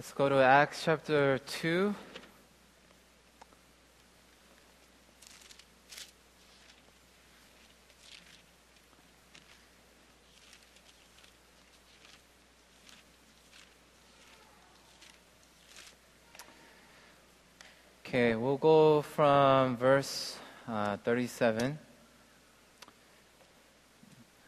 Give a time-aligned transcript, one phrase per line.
[0.00, 1.94] Let's go to Acts chapter 2.
[18.06, 21.78] Okay, we'll go from verse uh, 37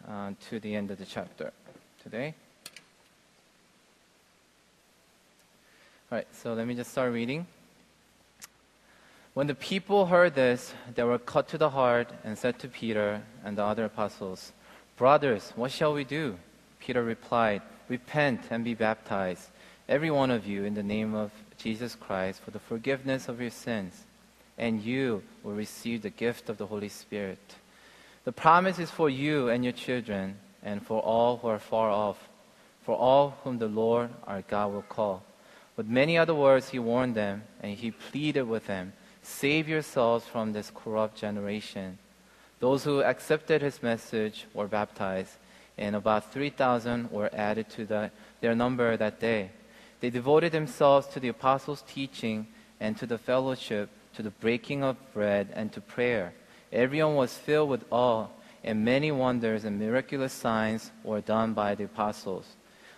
[0.09, 1.53] uh, to the end of the chapter
[2.03, 2.35] today.
[6.13, 7.47] All right, so let me just start reading.
[9.33, 13.23] When the people heard this, they were cut to the heart and said to Peter
[13.43, 14.53] and the other apostles,
[14.99, 16.37] Brothers, what shall we do?
[16.81, 19.49] Peter replied, Repent and be baptized,
[19.89, 23.49] every one of you, in the name of Jesus Christ for the forgiveness of your
[23.49, 24.05] sins,
[24.59, 27.55] and you will receive the gift of the Holy Spirit.
[28.25, 32.29] The promise is for you and your children, and for all who are far off,
[32.83, 35.23] for all whom the Lord our God will call.
[35.77, 38.93] With many other words, he warned them, and he pleaded with them
[39.23, 41.99] Save yourselves from this corrupt generation.
[42.59, 45.37] Those who accepted his message were baptized,
[45.79, 49.51] and about 3,000 were added to the, their number that day.
[50.01, 52.49] They devoted themselves to the apostles' teaching
[52.81, 56.35] and to the fellowship, to the breaking of bread, and to prayer.
[56.73, 58.27] Everyone was filled with awe,
[58.65, 62.57] and many wonders and miraculous signs were done by the apostles.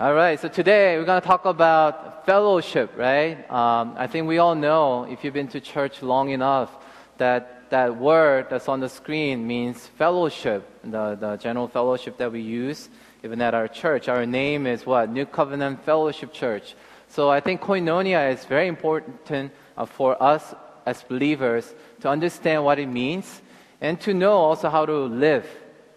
[0.00, 3.48] All right, so today we're going to talk about fellowship, right?
[3.48, 6.68] Um, I think we all know, if you've been to church long enough,
[7.18, 12.40] that that word that's on the screen means fellowship, the, the general fellowship that we
[12.40, 12.88] use
[13.22, 14.08] even at our church.
[14.08, 15.10] Our name is what?
[15.10, 16.74] New Covenant Fellowship Church.
[17.06, 20.54] So I think koinonia is very important uh, for us
[20.86, 23.42] as believers to understand what it means
[23.80, 25.46] and to know also how to live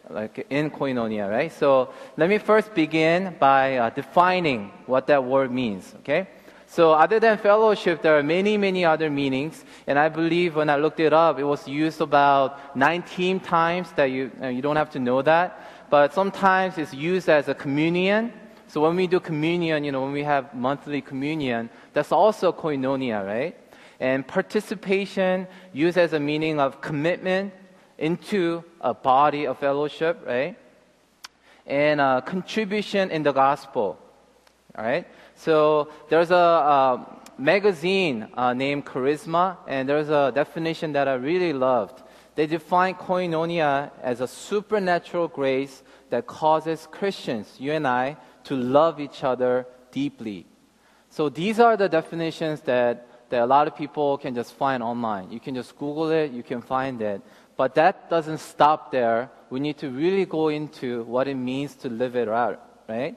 [0.09, 1.51] like in koinonia, right?
[1.51, 6.27] So let me first begin by uh, defining what that word means, okay?
[6.69, 9.63] So other than fellowship, there are many, many other meanings.
[9.87, 14.05] And I believe when I looked it up, it was used about 19 times that
[14.05, 15.89] you, uh, you don't have to know that.
[15.89, 18.33] But sometimes it's used as a communion.
[18.67, 23.25] So when we do communion, you know, when we have monthly communion, that's also koinonia,
[23.25, 23.57] right?
[24.01, 27.53] And participation used as a meaning of commitment
[27.97, 30.55] into a body of fellowship, right?
[31.65, 33.97] And uh, contribution in the gospel,
[34.77, 35.07] right?
[35.35, 41.53] So there's a, a magazine uh, named Charisma, and there's a definition that I really
[41.53, 42.03] loved.
[42.35, 48.99] They define koinonia as a supernatural grace that causes Christians, you and I, to love
[48.99, 50.45] each other deeply.
[51.09, 55.31] So these are the definitions that that a lot of people can just find online.
[55.31, 57.21] You can just Google it, you can find it.
[57.57, 59.29] But that doesn't stop there.
[59.49, 63.15] We need to really go into what it means to live it out, right?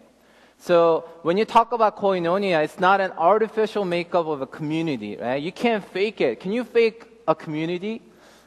[0.58, 5.42] So when you talk about koinonia, it's not an artificial makeup of a community, right?
[5.42, 6.40] You can't fake it.
[6.40, 8.02] Can you fake a community?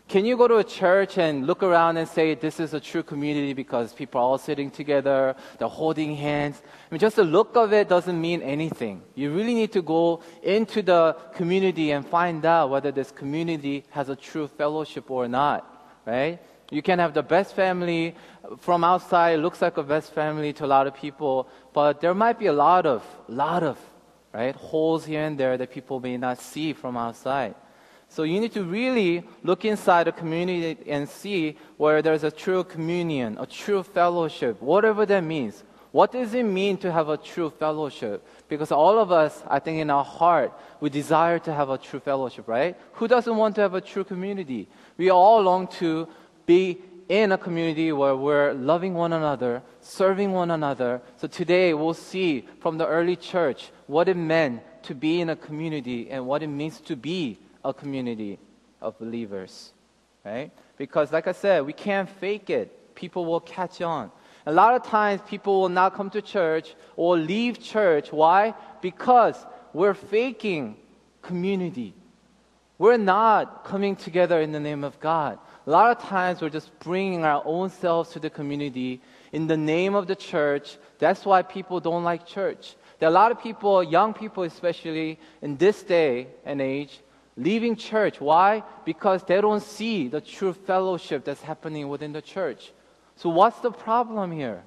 [0.07, 3.03] Can you go to a church and look around and say this is a true
[3.03, 6.61] community because people are all sitting together, they're holding hands?
[6.63, 9.01] I mean, just the look of it doesn't mean anything.
[9.15, 14.09] You really need to go into the community and find out whether this community has
[14.09, 15.72] a true fellowship or not,
[16.05, 16.39] right?
[16.71, 18.15] You can have the best family
[18.59, 22.39] from outside, looks like a best family to a lot of people, but there might
[22.39, 23.77] be a lot of, lot of,
[24.33, 27.55] right, holes here and there that people may not see from outside.
[28.09, 32.63] So you need to really look inside the community and see where there's a true
[32.63, 35.63] communion, a true fellowship, whatever that means.
[35.93, 38.27] What does it mean to have a true fellowship?
[38.49, 41.99] Because all of us, I think in our heart, we desire to have a true
[41.99, 42.75] fellowship, right?
[42.93, 44.67] Who doesn't want to have a true community?
[44.97, 46.07] We all long to
[46.47, 50.99] be in a community where we're loving one another, serving one another.
[51.17, 55.35] So today we'll see from the early church what it meant to be in a
[55.35, 58.39] community and what it means to be a community
[58.81, 59.71] of believers,
[60.25, 60.49] right?
[60.75, 62.95] Because, like I said, we can't fake it.
[62.95, 64.11] People will catch on.
[64.45, 68.11] A lot of times, people will not come to church or leave church.
[68.11, 68.53] Why?
[68.81, 69.37] Because
[69.73, 70.77] we're faking
[71.21, 71.93] community.
[72.77, 75.39] We're not coming together in the name of God.
[75.65, 79.01] A lot of times, we're just bringing our own selves to the community
[79.31, 80.77] in the name of the church.
[80.99, 82.75] That's why people don't like church.
[82.99, 86.99] There are a lot of people, young people especially, in this day and age,
[87.37, 88.19] leaving church.
[88.19, 88.63] Why?
[88.85, 92.71] Because they don't see the true fellowship that's happening within the church.
[93.15, 94.63] So, what's the problem here?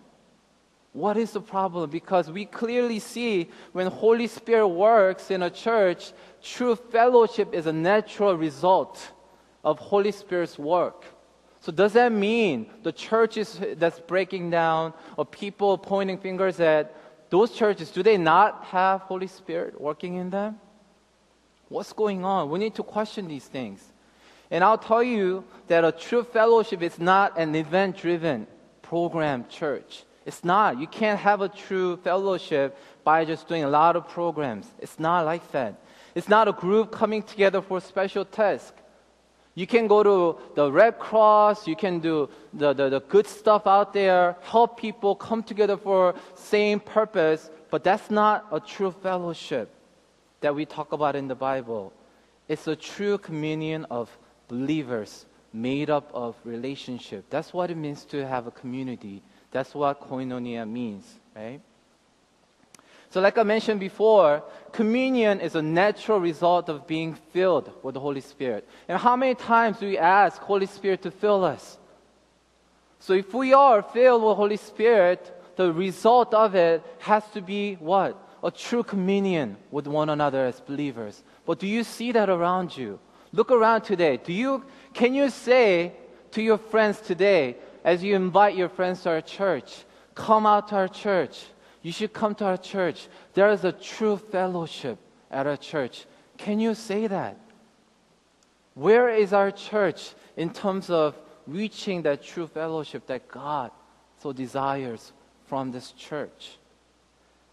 [0.93, 1.91] What is the problem?
[1.91, 6.13] Because we clearly see when Holy Spirit works in a church,
[6.43, 9.13] true fellowship is a natural result
[9.63, 11.05] of Holy Spirit's work.
[11.61, 16.95] So does that mean the churches that's breaking down or people pointing fingers at
[17.29, 20.61] those churches, do they not have Holy Spirit working in them?
[21.69, 22.51] What's going on?
[22.51, 23.83] We need to question these things.
[24.51, 28.47] And I'll tell you that a true fellowship is not an event driven
[28.83, 30.05] program church.
[30.25, 30.79] It's not.
[30.79, 34.67] You can't have a true fellowship by just doing a lot of programs.
[34.79, 35.81] It's not like that.
[36.15, 38.75] It's not a group coming together for a special task.
[39.55, 43.67] You can go to the Red Cross, you can do the, the, the good stuff
[43.67, 49.71] out there, help people come together for same purpose, but that's not a true fellowship
[50.41, 51.93] that we talk about in the Bible.
[52.49, 54.11] It's a true communion of
[54.49, 57.25] believers made up of relationship.
[57.31, 59.23] That's what it means to have a community.
[59.51, 61.05] That's what koinonia means,
[61.35, 61.61] right?
[63.11, 68.01] So, like I mentioned before, communion is a natural result of being filled with the
[68.01, 68.69] Holy Spirit.
[68.89, 71.79] And how many times do we ask Holy Spirit to fill us?
[72.99, 77.75] So, if we are filled with Holy Spirit, the result of it has to be
[77.75, 78.21] what?
[78.43, 81.23] A true communion with one another as believers.
[81.47, 82.99] But do you see that around you?
[83.33, 84.19] Look around today.
[84.23, 84.65] Do you,
[84.95, 85.93] can you say
[86.33, 89.85] to your friends today, as you invite your friends to our church,
[90.15, 91.45] come out to our church.
[91.83, 93.07] You should come to our church.
[93.35, 94.99] There is a true fellowship
[95.31, 96.05] at our church.
[96.37, 97.39] Can you say that?
[98.75, 103.71] Where is our church in terms of reaching that true fellowship that God
[104.21, 105.13] so desires
[105.47, 106.59] from this church?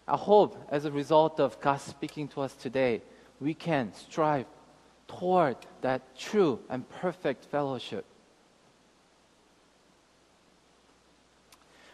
[0.08, 3.02] I hope as a result of God speaking to us today,
[3.40, 4.46] we can strive
[5.19, 8.06] toward that true and perfect fellowship.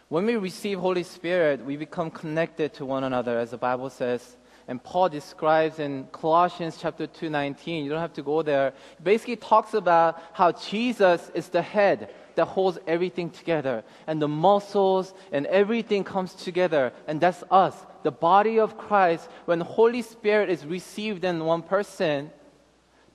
[0.08, 4.36] When we receive Holy Spirit, we become connected to one another, as the Bible says.
[4.66, 8.72] And Paul describes in Colossians chapter 2, 19, you don't have to go there.
[8.98, 13.84] He basically talks about how Jesus is the head that holds everything together.
[14.06, 16.92] And the muscles and everything comes together.
[17.06, 19.28] And that's us, the body of Christ.
[19.44, 22.30] When Holy Spirit is received in one person,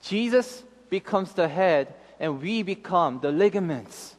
[0.08, 4.14] Jesus becomes the head and we become the ligaments.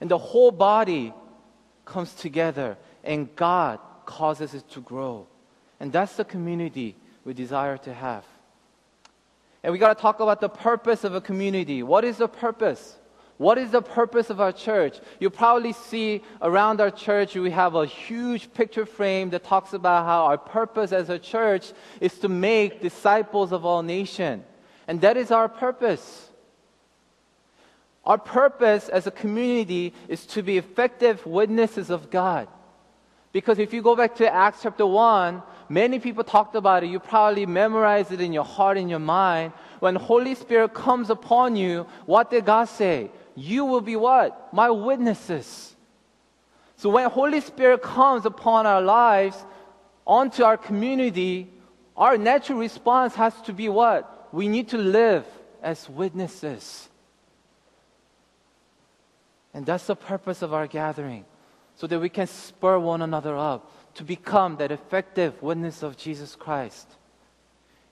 [0.00, 1.14] And the whole body
[1.84, 5.26] comes together and God causes it to grow.
[5.80, 8.24] And that's the community we desire to have.
[9.62, 11.82] And we got to talk about the purpose of a community.
[11.82, 12.96] What is the purpose?
[13.36, 14.98] What is the purpose of our church?
[15.20, 20.06] You probably see around our church we have a huge picture frame that talks about
[20.06, 24.42] how our purpose as a church is to make disciples of all nations.
[24.88, 26.30] And that is our purpose.
[28.04, 32.48] Our purpose as a community is to be effective witnesses of God.
[33.32, 36.86] Because if you go back to Acts chapter 1, many people talked about it.
[36.88, 39.52] You probably memorized it in your heart in your mind.
[39.80, 43.10] When Holy Spirit comes upon you, what did God say?
[43.36, 44.52] You will be what?
[44.54, 45.76] My witnesses.
[46.76, 49.36] So when Holy Spirit comes upon our lives,
[50.06, 51.52] onto our community,
[51.94, 54.17] our natural response has to be what?
[54.32, 55.26] We need to live
[55.62, 56.88] as witnesses.
[59.54, 61.24] And that's the purpose of our gathering,
[61.76, 66.36] so that we can spur one another up to become that effective witness of Jesus
[66.36, 66.86] Christ.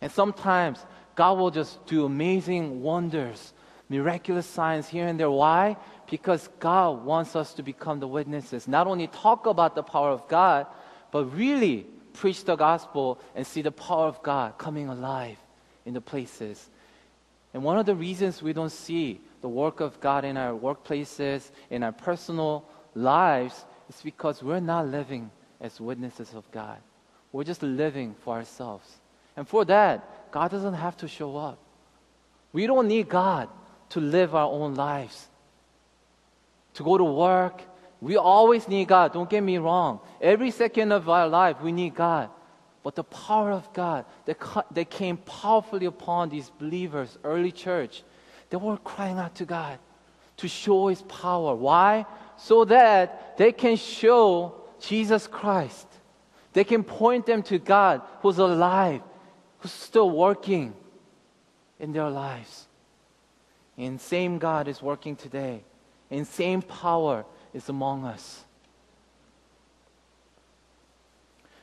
[0.00, 3.54] And sometimes God will just do amazing wonders,
[3.88, 5.30] miraculous signs here and there.
[5.30, 5.76] Why?
[6.10, 8.68] Because God wants us to become the witnesses.
[8.68, 10.66] Not only talk about the power of God,
[11.10, 15.38] but really preach the gospel and see the power of God coming alive
[15.86, 16.68] in the places.
[17.54, 21.50] And one of the reasons we don't see the work of God in our workplaces,
[21.70, 26.76] in our personal lives, is because we're not living as witnesses of God.
[27.32, 28.86] We're just living for ourselves.
[29.36, 31.58] And for that, God doesn't have to show up.
[32.52, 33.48] We don't need God
[33.90, 35.28] to live our own lives.
[36.74, 37.62] To go to work,
[38.00, 39.12] we always need God.
[39.12, 40.00] Don't get me wrong.
[40.20, 42.30] Every second of our life, we need God.
[42.86, 44.38] But the power of God that,
[44.70, 48.04] that came powerfully upon these believers, early church,
[48.48, 49.80] they were crying out to God
[50.36, 51.56] to show His power.
[51.56, 52.06] Why?
[52.36, 55.88] So that they can show Jesus Christ.
[56.52, 59.02] They can point them to God who's alive,
[59.58, 60.72] who's still working
[61.80, 62.68] in their lives.
[63.76, 65.64] And same God is working today.
[66.08, 68.44] And same power is among us.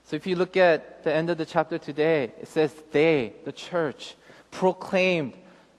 [0.03, 3.51] So if you look at the end of the chapter today, it says they, the
[3.51, 4.15] church,
[4.51, 5.33] proclaimed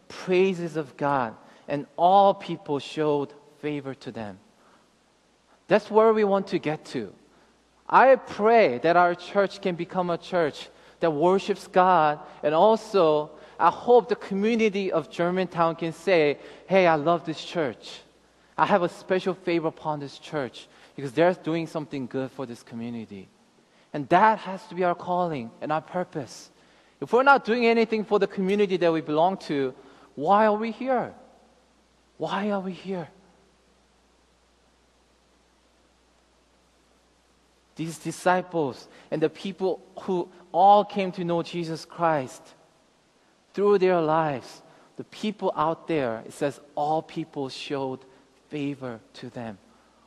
[0.08, 1.34] praises of God,
[1.68, 4.38] and all people showed favor to them.
[5.68, 7.12] That's where we want to get to.
[7.88, 10.68] I pray that our church can become a church
[11.00, 16.96] that worships God and also I hope the community of Germantown can say, hey, I
[16.96, 18.00] love this church.
[18.56, 20.66] I have a special favor upon this church
[20.96, 23.28] because they're doing something good for this community.
[23.94, 26.50] And that has to be our calling and our purpose.
[27.00, 29.72] If we're not doing anything for the community that we belong to,
[30.16, 31.14] why are we here?
[32.18, 33.08] Why are we here?
[37.76, 42.42] These disciples and the people who all came to know Jesus Christ
[43.52, 44.62] through their lives,
[44.96, 48.00] the people out there, it says all people showed
[48.48, 49.58] favor to them.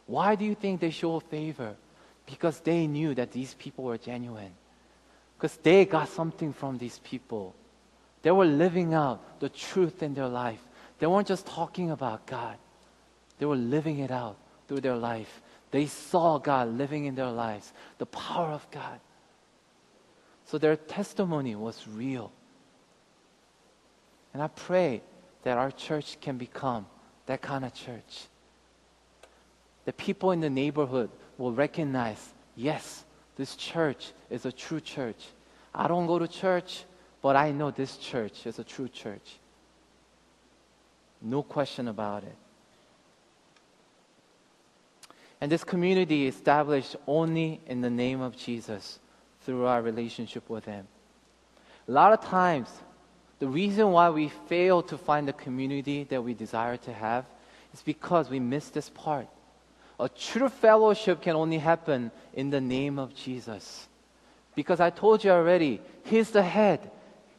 [0.05, 1.75] Why do you think they showed favor?
[2.27, 4.51] Because they knew that these people were genuine.
[5.37, 7.55] Because they got something from these people.
[8.21, 10.61] They were living out the truth in their life.
[10.99, 12.57] They weren't just talking about God,
[13.39, 15.41] they were living it out through their life.
[15.69, 18.99] They saw God living in their lives, the power of God.
[20.45, 22.31] So their testimony was real.
[24.33, 25.01] And I pray
[25.43, 26.85] that our church can become
[27.25, 28.27] that kind of church.
[29.85, 33.03] The people in the neighborhood will recognize yes,
[33.35, 35.27] this church is a true church.
[35.73, 36.83] I don't go to church,
[37.21, 39.37] but I know this church is a true church.
[41.21, 42.35] No question about it.
[45.39, 48.99] And this community established only in the name of Jesus
[49.41, 50.87] through our relationship with Him.
[51.87, 52.69] A lot of times,
[53.39, 57.25] the reason why we fail to find the community that we desire to have
[57.73, 59.27] is because we miss this part.
[59.99, 63.87] A true fellowship can only happen in the name of Jesus.
[64.55, 66.91] Because I told you already, He's the head,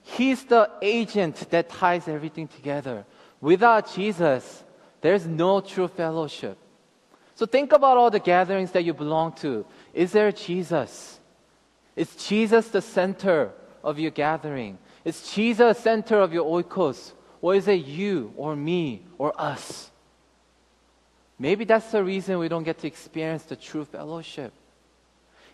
[0.02, 3.04] He's the agent that ties everything together.
[3.40, 4.64] Without Jesus,
[5.00, 6.58] there's no true fellowship.
[7.34, 9.64] So think about all the gatherings that you belong to.
[9.94, 11.20] Is there Jesus?
[11.94, 13.52] Is Jesus the center
[13.84, 14.78] of your gathering?
[15.04, 17.12] Is Jesus the center of your oikos?
[17.40, 19.90] Or is it you or me or us?
[21.38, 24.52] Maybe that's the reason we don't get to experience the true fellowship.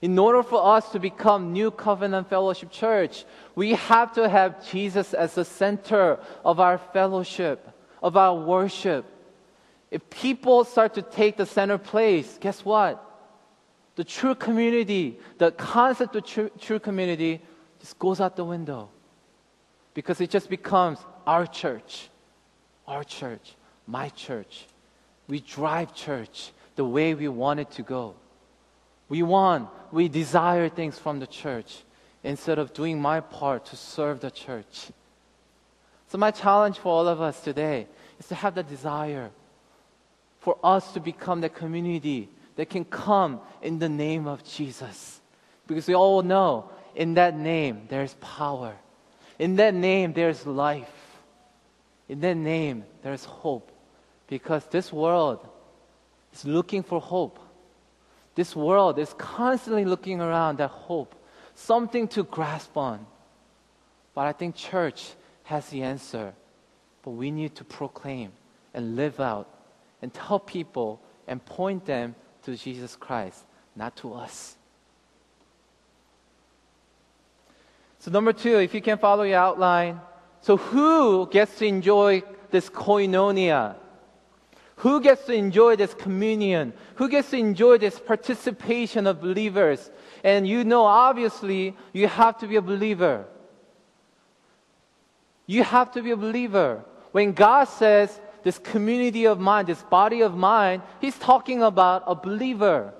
[0.01, 3.25] In order for us to become New Covenant Fellowship Church,
[3.55, 7.71] we have to have Jesus as the center of our fellowship,
[8.03, 9.05] of our worship.
[9.91, 13.01] If people start to take the center place, guess what?
[13.97, 17.41] The true community, the concept of true, true community
[17.79, 18.89] just goes out the window
[19.95, 22.09] because it just becomes our church,
[22.87, 23.55] our church,
[23.87, 24.67] my church.
[25.29, 28.15] We drive church the way we want it to go.
[29.09, 31.83] We want, we desire things from the church
[32.23, 34.91] instead of doing my part to serve the church.
[36.09, 37.87] So, my challenge for all of us today
[38.19, 39.31] is to have the desire
[40.41, 45.21] for us to become the community that can come in the name of Jesus.
[45.67, 48.75] Because we all know in that name there's power.
[49.39, 50.93] In that name, there's life.
[52.09, 53.71] In that name, there's hope.
[54.27, 55.47] Because this world
[56.33, 57.39] is looking for hope.
[58.35, 61.15] This world is constantly looking around that hope,
[61.55, 63.07] something to grasp on.
[64.15, 65.13] But I think church
[65.45, 66.33] has the answer.
[67.03, 68.33] But we need to proclaim
[68.73, 69.49] and live out
[70.03, 72.15] and tell people and point them
[72.45, 73.45] to Jesus Christ,
[73.77, 74.57] not to us.
[78.01, 80.01] So, number two, if you can follow your outline.
[80.43, 83.77] So, who gets to enjoy this koinonia?
[84.77, 86.73] Who gets to enjoy this communion?
[86.97, 89.91] Who gets to enjoy this participation of believers?
[90.23, 93.27] And you know, obviously, you have to be a believer.
[95.47, 96.85] You have to be a believer.
[97.13, 102.15] When God says, this community of mind, this body of mind, He's talking about a
[102.15, 102.93] believer.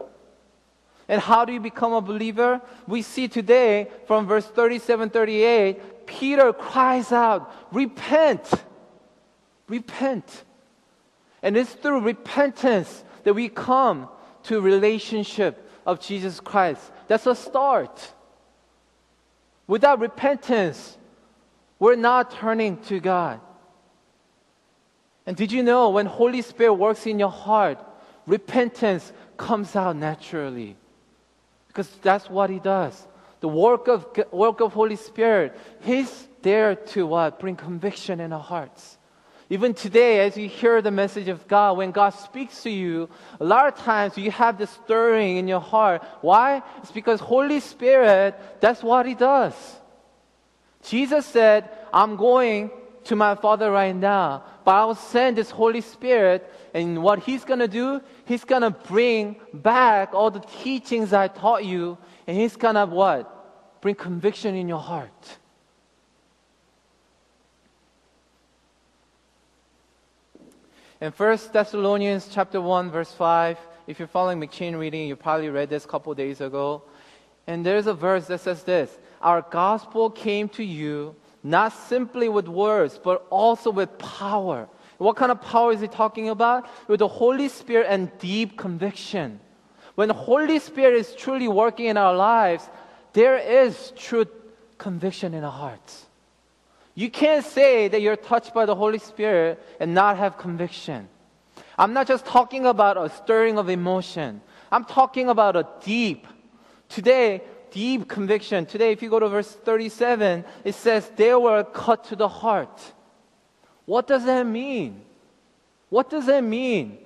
[1.07, 2.63] And how do you become a believer?
[2.89, 8.51] We see today from verse 37 38, Peter cries out, Repent!
[9.69, 10.44] Repent.
[11.45, 14.09] And it's through repentance that we come
[14.45, 16.81] to relationship of Jesus Christ.
[17.07, 18.13] That's a start.
[19.67, 20.97] Without repentance,
[21.79, 23.41] we're not turning to God.
[25.27, 27.79] And did you know when Holy Spirit works in your heart,
[28.27, 30.77] repentance comes out naturally?
[31.69, 33.07] Because that's what he does.
[33.41, 37.39] The work of, work of Holy Spirit, he's there to what?
[37.39, 38.97] Bring conviction in our hearts.
[39.51, 43.45] Even today, as you hear the message of God, when God speaks to you, a
[43.45, 46.03] lot of times you have this stirring in your heart.
[46.23, 46.63] Why?
[46.79, 49.55] It's because Holy Spirit, that's what He does.
[50.83, 52.71] Jesus said, I'm going
[53.05, 57.69] to my Father right now, but I'll send this Holy Spirit, and what He's gonna
[57.69, 63.83] do, He's gonna bring back all the teachings I taught you, and He's gonna what?
[63.83, 65.39] Bring conviction in your heart.
[71.05, 75.69] In 1 Thessalonians chapter 1, verse 5, if you're following M'Cheyne reading, you probably read
[75.69, 76.83] this a couple days ago.
[77.47, 82.49] And there's a verse that says this Our gospel came to you not simply with
[82.49, 84.67] words, but also with power.
[84.97, 86.67] What kind of power is he talking about?
[86.89, 89.41] With the Holy Spirit and deep conviction.
[89.97, 92.67] When the Holy Spirit is truly working in our lives,
[93.13, 94.25] there is true
[94.79, 96.04] conviction in our hearts.
[96.95, 101.09] You can't say that you're touched by the Holy Spirit and not have conviction.
[101.77, 104.41] I'm not just talking about a stirring of emotion.
[104.71, 106.27] I'm talking about a deep.
[106.89, 108.65] Today, deep conviction.
[108.67, 112.81] Today, if you go to verse 37, it says, They were cut to the heart.
[113.87, 115.03] What does that mean?
[115.91, 116.99] What does that mean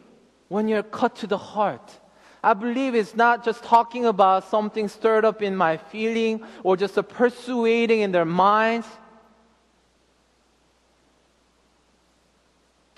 [0.48, 1.98] when you're cut to the heart?
[2.42, 6.96] I believe it's not just talking about something stirred up in my feeling or just
[6.96, 8.86] a persuading in their minds.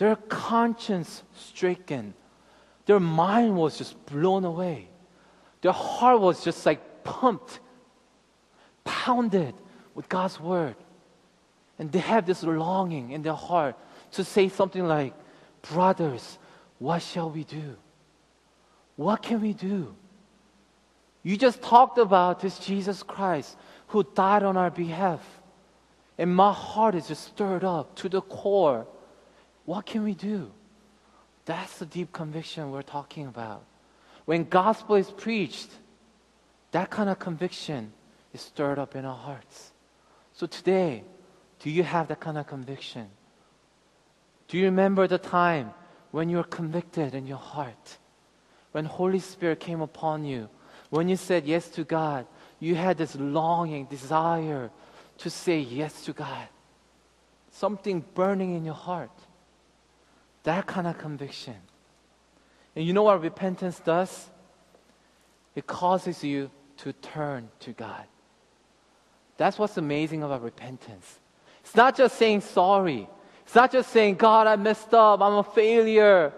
[0.00, 2.14] Their conscience stricken.
[2.86, 4.88] Their mind was just blown away.
[5.60, 7.60] Their heart was just like pumped,
[8.82, 9.54] pounded
[9.94, 10.76] with God's word.
[11.78, 13.76] And they have this longing in their heart
[14.12, 15.12] to say something like,
[15.70, 16.38] Brothers,
[16.78, 17.76] what shall we do?
[18.96, 19.94] What can we do?
[21.22, 23.54] You just talked about this Jesus Christ
[23.88, 25.20] who died on our behalf.
[26.16, 28.86] And my heart is just stirred up to the core.
[29.70, 30.50] What can we do?
[31.44, 33.62] That's the deep conviction we're talking about.
[34.24, 35.70] When gospel is preached,
[36.72, 37.92] that kind of conviction
[38.34, 39.70] is stirred up in our hearts.
[40.32, 41.04] So today,
[41.60, 43.06] do you have that kind of conviction?
[44.48, 45.70] Do you remember the time
[46.10, 47.98] when you were convicted in your heart?
[48.72, 50.48] When Holy Spirit came upon you,
[50.88, 52.26] when you said yes to God,
[52.58, 54.72] you had this longing, desire
[55.18, 56.48] to say yes to God.
[57.52, 59.12] Something burning in your heart.
[60.44, 61.56] That kind of conviction.
[62.74, 64.30] And you know what repentance does?
[65.54, 68.04] It causes you to turn to God.
[69.36, 71.18] That's what's amazing about repentance.
[71.64, 73.08] It's not just saying sorry.
[73.44, 75.20] It's not just saying, God, I messed up.
[75.20, 76.32] I'm a failure.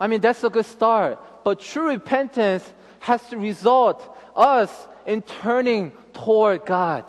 [0.00, 1.18] I mean, that's a good start.
[1.44, 4.70] But true repentance has to result us
[5.06, 7.04] in turning toward God.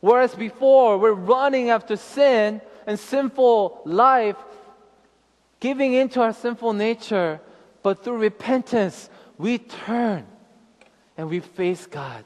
[0.00, 4.36] Whereas before, we're running after sin and sinful life,
[5.60, 7.40] giving into our sinful nature.
[7.82, 10.26] But through repentance, we turn
[11.16, 12.24] and we face God.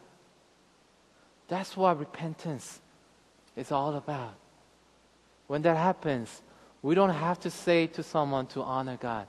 [1.48, 2.80] That's what repentance
[3.56, 4.34] is all about.
[5.46, 6.42] When that happens,
[6.82, 9.26] we don't have to say to someone to honor God.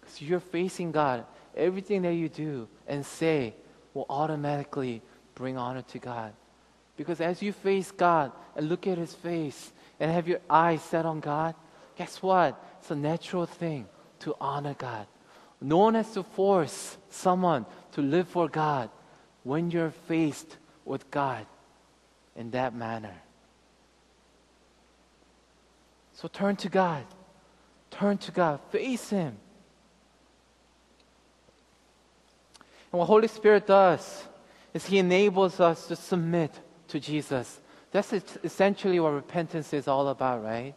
[0.00, 1.24] Because you're facing God.
[1.56, 3.54] Everything that you do and say
[3.92, 5.02] will automatically
[5.34, 6.32] bring honor to God.
[6.96, 11.06] Because as you face God and look at His face and have your eyes set
[11.06, 11.54] on God,
[11.96, 12.60] guess what?
[12.84, 15.06] It's a natural thing to honor God.
[15.58, 18.90] No one has to force someone to live for God
[19.42, 21.46] when you're faced with God
[22.36, 23.14] in that manner.
[26.12, 27.06] So turn to God.
[27.90, 28.60] Turn to God.
[28.70, 29.34] Face Him.
[32.92, 34.24] And what Holy Spirit does
[34.74, 36.52] is He enables us to submit
[36.88, 37.60] to Jesus.
[37.92, 40.74] That's essentially what repentance is all about, right?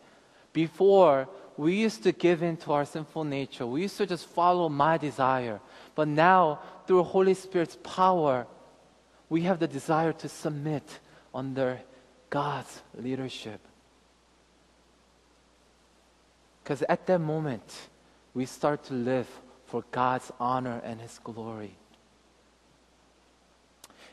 [0.53, 3.65] Before, we used to give in to our sinful nature.
[3.65, 5.59] We used to just follow my desire.
[5.95, 8.45] But now, through Holy Spirit's power,
[9.29, 10.99] we have the desire to submit
[11.33, 11.79] under
[12.29, 13.59] God's leadership.
[16.63, 17.63] Because at that moment,
[18.33, 19.27] we start to live
[19.65, 21.75] for God's honor and His glory.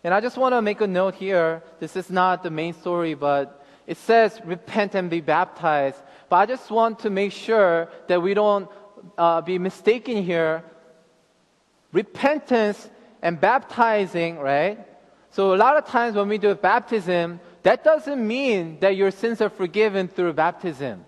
[0.02, 1.62] And I just want to make a note here.
[1.80, 5.98] This is not the main story, but it says repent and be baptized.
[6.28, 8.68] But I just want to make sure that we don't
[9.18, 10.64] uh, be mistaken here.
[11.92, 12.88] Repentance
[13.22, 14.78] and baptizing, right?
[15.30, 19.40] So a lot of times when we do baptism, that doesn't mean that your sins
[19.40, 21.04] are forgiven through baptism.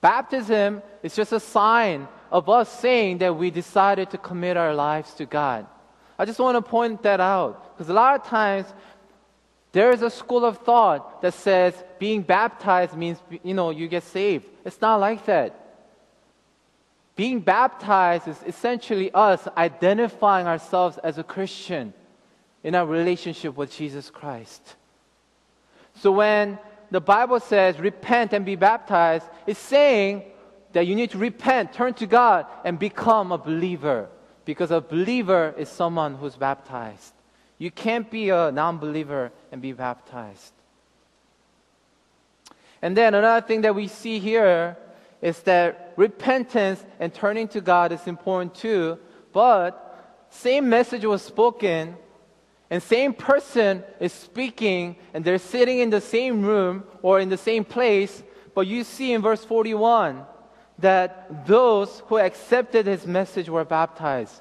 [0.00, 5.14] Baptism is just a sign of us saying that we decided to commit our lives
[5.14, 5.66] to God.
[6.18, 8.66] I just want to point that out because a lot of times
[9.72, 14.02] there is a school of thought that says being baptized means, you know, you get
[14.02, 14.46] saved.
[14.64, 15.56] It's not like that.
[17.14, 21.92] Being baptized is essentially us identifying ourselves as a Christian
[22.64, 24.76] in our relationship with Jesus Christ.
[25.96, 26.58] So when
[26.90, 30.24] the Bible says repent and be baptized, it's saying
[30.72, 34.08] that you need to repent, turn to God, and become a believer.
[34.44, 37.12] Because a believer is someone who's baptized.
[37.60, 40.54] You can't be a non believer and be baptized.
[42.80, 44.78] And then another thing that we see here
[45.20, 48.98] is that repentance and turning to God is important too,
[49.34, 51.96] but same message was spoken
[52.70, 57.36] and same person is speaking and they're sitting in the same room or in the
[57.36, 58.22] same place,
[58.54, 60.24] but you see in verse 41
[60.78, 64.40] that those who accepted his message were baptized.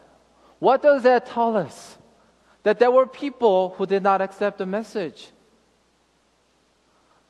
[0.60, 1.98] What does that tell us?
[2.64, 5.30] That there were people who did not accept the message.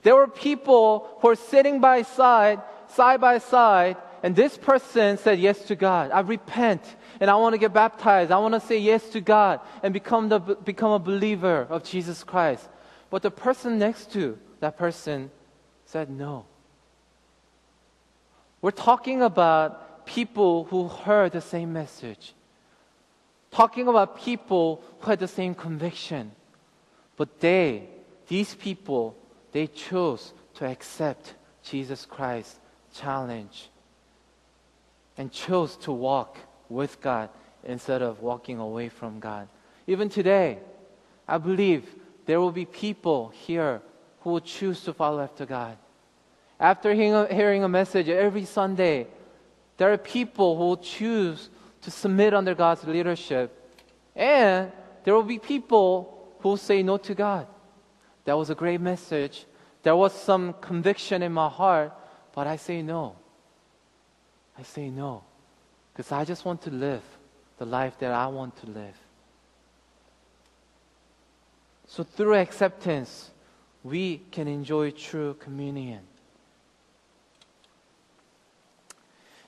[0.01, 5.39] There were people who were sitting by side, side by side, and this person said
[5.39, 6.11] yes to God.
[6.11, 6.83] I repent
[7.19, 8.31] and I want to get baptized.
[8.31, 12.23] I want to say yes to God and become, the, become a believer of Jesus
[12.23, 12.67] Christ.
[13.09, 15.31] But the person next to that person
[15.85, 16.45] said no.
[18.61, 22.33] We're talking about people who heard the same message,
[23.51, 26.31] talking about people who had the same conviction.
[27.17, 27.89] But they,
[28.27, 29.15] these people,
[29.51, 31.33] they chose to accept
[31.63, 32.59] Jesus Christ's
[32.93, 33.69] challenge
[35.17, 36.37] and chose to walk
[36.69, 37.29] with God
[37.63, 39.47] instead of walking away from God.
[39.87, 40.59] Even today,
[41.27, 41.93] I believe
[42.25, 43.81] there will be people here
[44.21, 45.77] who will choose to follow after God.
[46.59, 49.07] After hearing a message every Sunday,
[49.77, 51.49] there are people who will choose
[51.81, 53.55] to submit under God's leadership.
[54.15, 54.71] And
[55.03, 57.47] there will be people who say no to God.
[58.25, 59.45] That was a great message.
[59.83, 61.93] There was some conviction in my heart,
[62.33, 63.15] but I say no.
[64.57, 65.23] I say no.
[65.93, 67.03] Because I just want to live
[67.57, 68.95] the life that I want to live.
[71.87, 73.31] So through acceptance,
[73.83, 76.01] we can enjoy true communion.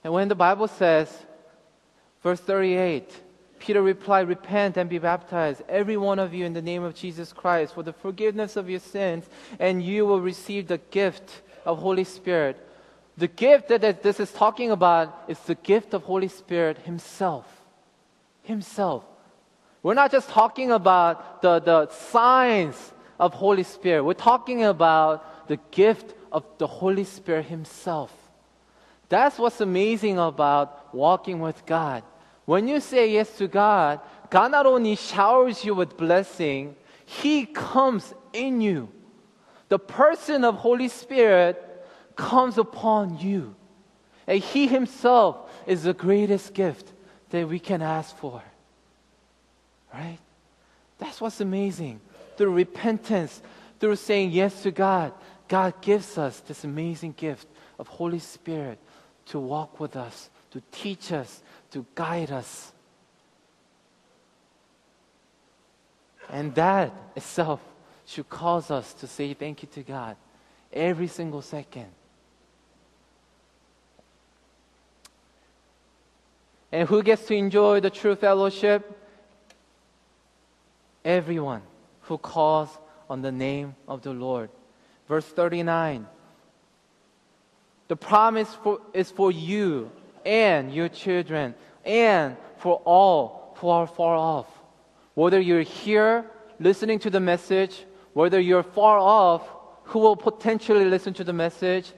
[0.04, 1.16] And when the Bible says,
[2.24, 3.10] verse 38,
[3.60, 7.32] Peter replied, Repent and be baptized, every one of you, in the name of Jesus
[7.32, 9.30] Christ, for the forgiveness of your sins,
[9.60, 12.58] and you will receive the gift of Holy Spirit.
[13.18, 17.46] The gift that this is talking about is the gift of Holy Spirit Himself.
[18.44, 19.04] Himself.
[19.84, 24.04] We're not just talking about the, the signs of Holy Spirit.
[24.04, 28.12] We're talking about the gift of the Holy Spirit Himself.
[29.10, 32.04] That's what's amazing about walking with God.
[32.52, 38.14] When you say yes to God, God not only showers you with blessing, He comes
[38.34, 38.90] in you.
[39.70, 41.56] The person of Holy Spirit
[42.18, 43.56] comes upon you.
[44.28, 46.92] And He Himself is the greatest gift
[47.30, 48.44] that we can ask for.
[49.94, 50.20] Right?
[50.98, 52.02] That's what's amazing.
[52.36, 53.42] Through repentance,
[53.80, 55.14] through saying yes to God,
[55.48, 57.48] God gives us this amazing gift
[57.80, 58.78] of Holy Spirit
[59.28, 62.72] to walk with us, to teach us, to guide us.
[66.30, 67.60] And that itself
[68.06, 70.16] should cause us to say thank you to God
[70.72, 71.88] every single second.
[76.72, 78.98] And who gets to enjoy the true fellowship?
[81.04, 81.62] Everyone
[82.02, 82.70] who calls
[83.10, 84.50] on the name of the Lord.
[85.08, 86.08] Verse 39
[87.90, 89.92] The promise for, is for you
[90.26, 91.56] and your children
[91.86, 94.48] and for all who are far off.
[95.14, 96.26] Whether you're here
[96.60, 99.48] listening to the message, whether you're far off,
[99.84, 101.92] who will potentially listen to the message,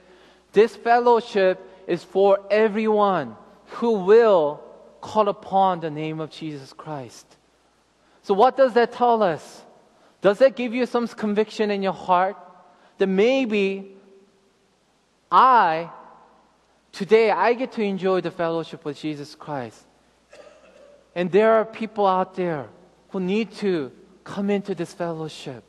[0.52, 4.60] this fellowship is for everyone who will
[5.00, 7.26] call upon the name of Jesus Christ.
[8.22, 9.62] So, what does that tell us?
[10.22, 12.36] Does that give you some conviction in your heart
[12.96, 13.94] that maybe
[15.30, 15.90] I,
[16.94, 19.84] today, I get to enjoy the fellowship with Jesus Christ?
[21.14, 22.68] And there are people out there
[23.10, 23.92] who need to
[24.24, 25.62] come into this fellowship,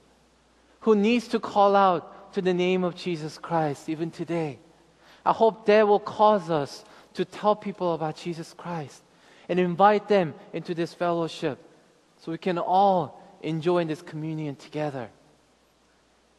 [0.81, 4.59] who needs to call out to the name of Jesus Christ even today.
[5.25, 6.83] I hope that will cause us
[7.13, 9.01] to tell people about Jesus Christ
[9.49, 11.59] and invite them into this fellowship
[12.19, 15.09] so we can all enjoy this communion together.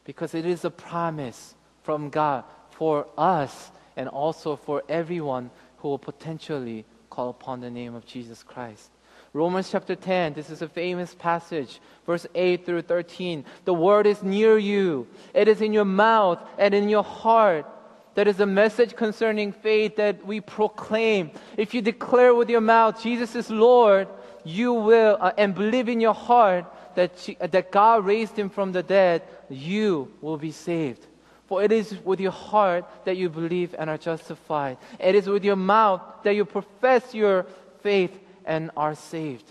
[0.03, 5.97] Because it is a promise from God for us and also for everyone who will
[5.97, 8.91] potentially call upon the name of Jesus Christ.
[9.33, 13.43] Romans chapter 10, this is a famous passage, verse 8 through 13.
[13.65, 17.65] The word is near you, it is in your mouth and in your heart.
[18.13, 21.29] That is a message concerning faith that we proclaim.
[21.55, 24.07] If you declare with your mouth Jesus is Lord,
[24.43, 28.81] you will, uh, and believe in your heart that, that God raised him from the
[28.81, 31.05] dead, you will be saved.
[31.47, 34.77] For it is with your heart that you believe and are justified.
[34.99, 37.45] It is with your mouth that you profess your
[37.81, 38.11] faith
[38.45, 39.45] and are saved.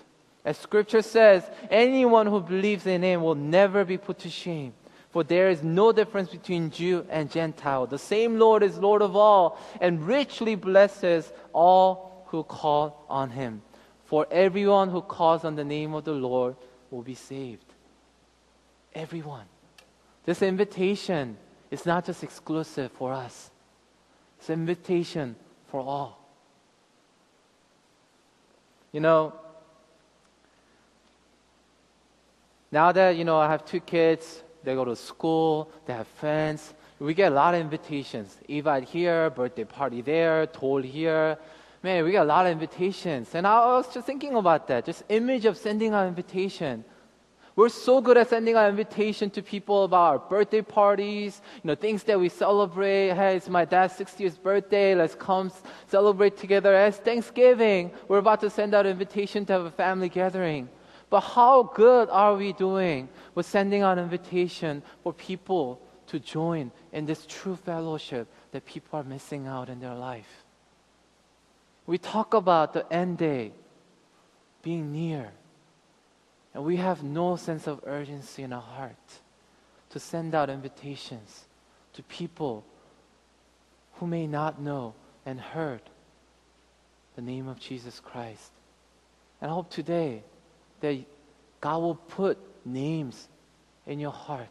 [0.45, 4.75] As scripture says, anyone who believes in him will never be put to shame.
[5.11, 7.87] For there is no difference between Jew and Gentile.
[7.87, 13.63] The same Lord is Lord of all and richly blesses all who call on him.
[14.05, 16.57] For everyone who calls on the name of the Lord
[16.91, 17.65] will be saved.
[18.95, 19.47] Everyone.
[20.27, 21.39] This invitation
[21.71, 23.51] is not just exclusive for us,
[24.39, 25.37] it's an invitation
[25.69, 26.23] for all.
[28.93, 29.35] You know,
[32.71, 36.75] now that, you know, I have two kids, they go to school, they have friends,
[36.99, 38.39] we get a lot of invitations.
[38.49, 41.37] Evite here, birthday party there, toll here.
[41.83, 43.35] Man, we got a lot of invitations.
[43.35, 46.85] And I was just thinking about that, just image of sending an invitation.
[47.57, 51.75] We're so good at sending out invitation to people about our birthday parties, you know,
[51.75, 53.15] things that we celebrate.
[53.15, 54.95] Hey, it's my dad's 60th birthday.
[54.95, 55.51] Let's come
[55.87, 56.75] celebrate together.
[56.75, 60.69] As Thanksgiving, we're about to send out an invitation to have a family gathering.
[61.09, 66.71] But how good are we doing with sending out an invitation for people to join
[66.93, 70.45] in this true fellowship that people are missing out in their life?
[71.87, 73.53] We talk about the end day
[74.63, 75.33] being near.
[76.57, 78.97] And we have no sense of urgency in our heart
[79.91, 81.45] to send out invitations
[81.93, 82.65] to people
[83.97, 84.95] who may not know
[85.27, 85.83] and heard
[87.15, 88.53] the name of Jesus Christ.
[89.43, 90.23] And I hope today
[90.81, 90.97] that
[91.61, 93.29] God will put names
[93.87, 94.49] in your heart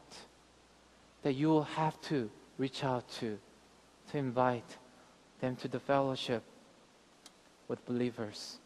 [1.23, 3.39] that you will have to reach out to,
[4.11, 4.77] to invite
[5.41, 6.43] them to the fellowship
[7.67, 8.59] with believers.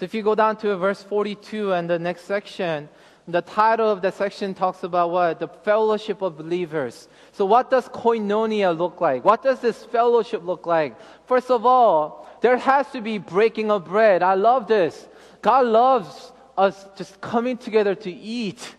[0.00, 2.88] So if you go down to verse 42 and the next section,
[3.28, 5.38] the title of the section talks about what?
[5.38, 7.06] The fellowship of believers.
[7.32, 9.26] So what does koinonia look like?
[9.26, 10.96] What does this fellowship look like?
[11.26, 14.22] First of all, there has to be breaking of bread.
[14.22, 15.06] I love this.
[15.42, 18.74] God loves us just coming together to eat.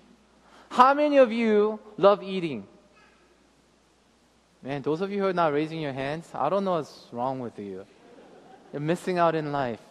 [0.69, 2.65] How many of you love eating?
[4.63, 7.39] Man, those of you who are not raising your hands, I don't know what's wrong
[7.39, 7.85] with you.
[8.73, 9.81] You're missing out in life.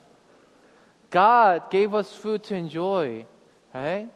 [1.11, 3.27] God gave us food to enjoy,
[3.75, 4.09] right?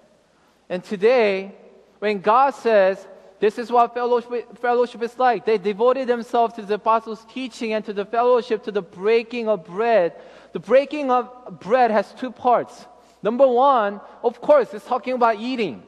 [0.69, 1.53] And today,
[1.99, 3.07] when God says,
[3.41, 5.45] this is what fellowship, fellowship is like.
[5.45, 9.65] They devoted themselves to the apostles' teaching and to the fellowship, to the breaking of
[9.65, 10.15] bread.
[10.53, 12.87] The breaking of bread has two parts.
[13.23, 15.83] Number one, of course, it's talking about eating.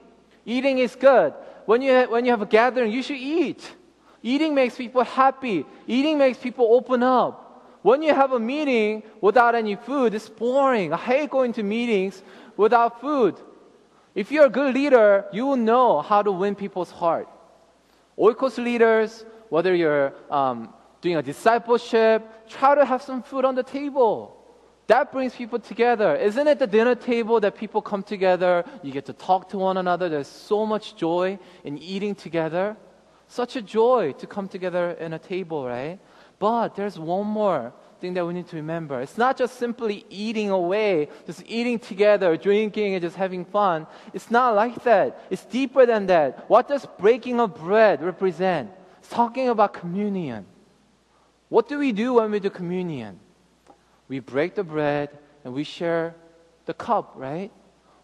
[0.45, 1.33] Eating is good.
[1.67, 3.75] When you, when you have a gathering, you should eat.
[4.23, 5.65] Eating makes people happy.
[5.87, 7.46] Eating makes people open up.
[7.87, 10.93] When you have a meeting without any food, it's boring.
[10.93, 12.21] I hate going to meetings
[12.57, 13.37] without food.
[14.13, 17.29] If you're a good leader, you will know how to win people's heart.
[18.19, 23.63] Oikos leaders, whether you're um, doing a discipleship, try to have some food on the
[23.63, 24.37] table.
[24.89, 26.17] That brings people together.
[26.17, 28.65] Isn't it the dinner table that people come together?
[28.83, 30.09] You get to talk to one another.
[30.09, 32.77] There's so much joy in eating together.
[33.29, 36.01] Such a joy to come together in a table, right?
[36.39, 39.01] But there's one more thing that we need to remember.
[39.01, 43.87] It's not just simply eating away, just eating together, drinking, and just having fun.
[44.13, 45.23] It's not like that.
[45.31, 46.49] It's deeper than that.
[46.49, 48.71] What does breaking of bread represent?
[48.99, 50.45] It's talking about communion.
[51.49, 53.19] What do we do when we do communion?
[54.09, 55.11] We break the bread
[55.45, 56.15] and we share
[56.67, 57.51] the cup, right?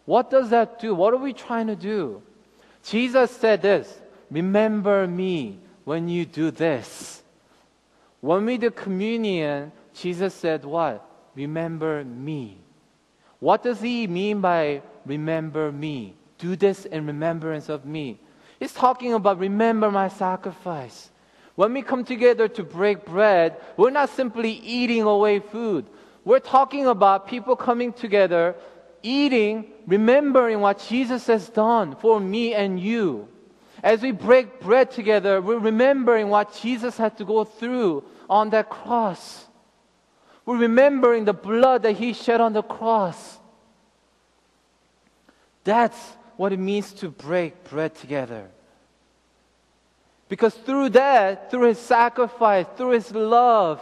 [0.05, 0.95] What does that do?
[0.95, 2.21] What are we trying to do?
[2.83, 7.22] Jesus said this Remember me when you do this.
[8.23, 11.05] When we do communion, Jesus said, What?
[11.35, 12.57] Remember me.
[13.39, 16.15] What does he mean by remember me?
[16.37, 18.17] Do this in remembrance of me.
[18.61, 21.11] He's talking about remember my sacrifice.
[21.55, 25.85] When we come together to break bread, we're not simply eating away food.
[26.23, 28.55] We're talking about people coming together,
[29.01, 33.27] eating, remembering what Jesus has done for me and you.
[33.83, 38.69] As we break bread together, we're remembering what Jesus had to go through on that
[38.69, 39.45] cross.
[40.45, 43.39] We're remembering the blood that He shed on the cross.
[45.63, 45.97] That's
[46.35, 48.49] what it means to break bread together.
[50.27, 53.81] Because through that, through His sacrifice, through His love,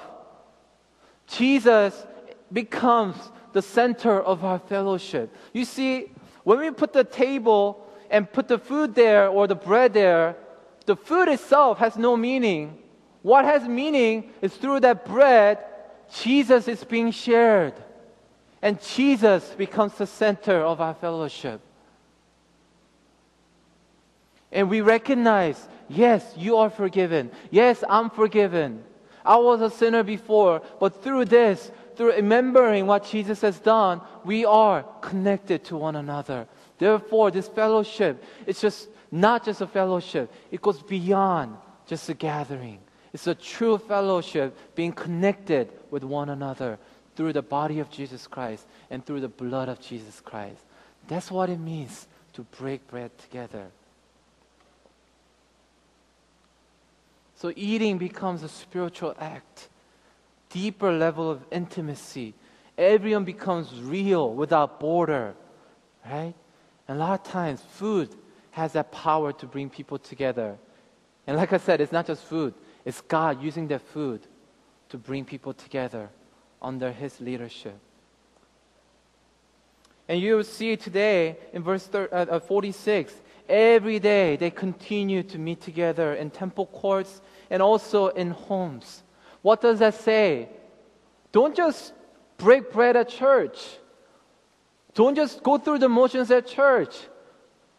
[1.27, 2.05] Jesus
[2.51, 3.15] becomes
[3.53, 5.33] the center of our fellowship.
[5.53, 6.11] You see,
[6.43, 10.35] when we put the table and put the food there or the bread there,
[10.85, 12.77] the food itself has no meaning.
[13.21, 15.59] What has meaning is through that bread,
[16.13, 17.73] Jesus is being shared.
[18.61, 21.61] And Jesus becomes the center of our fellowship.
[24.51, 27.31] And we recognize yes, you are forgiven.
[27.49, 28.83] Yes, I'm forgiven.
[29.23, 34.45] I was a sinner before, but through this, through remembering what Jesus has done, we
[34.45, 36.47] are connected to one another.
[36.77, 42.79] Therefore, this fellowship, it's just not just a fellowship, it goes beyond just a gathering.
[43.13, 46.79] It's a true fellowship being connected with one another
[47.15, 50.61] through the body of Jesus Christ and through the blood of Jesus Christ.
[51.07, 53.67] That's what it means to break bread together.
[57.35, 59.67] So eating becomes a spiritual act,
[60.49, 62.33] deeper level of intimacy.
[62.77, 65.33] Everyone becomes real without border,
[66.05, 66.33] right?
[66.87, 68.09] And a lot of times, food
[68.51, 70.57] has that power to bring people together.
[71.25, 72.53] And like I said, it's not just food,
[72.85, 74.21] it's God using that food
[74.89, 76.09] to bring people together
[76.61, 77.77] under His leadership.
[80.07, 83.13] And you will see today in verse uh, uh, 46,
[83.47, 89.03] every day they continue to meet together in temple courts and also in homes.
[89.41, 90.49] What does that say?
[91.31, 91.93] Don't just
[92.37, 93.59] break bread at church.
[94.93, 96.95] Don't just go through the motions at church.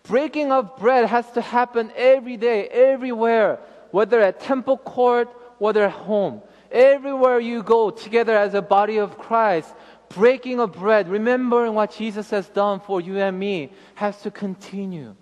[0.05, 3.59] Breaking of bread has to happen every day, everywhere,
[3.93, 5.29] whether at temple court,
[5.59, 6.43] whether at home.
[6.73, 9.73] Everywhere you go together as a body of Christ,
[10.09, 15.15] breaking of bread, remembering what Jesus has done for you and me, has to continue.